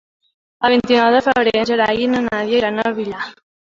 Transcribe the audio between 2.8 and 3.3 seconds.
al Villar.